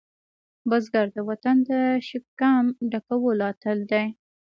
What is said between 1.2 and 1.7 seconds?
وطن